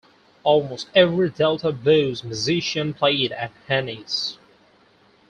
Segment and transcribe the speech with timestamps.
[0.41, 4.39] Almost every Delta Blues musician played at Haney's.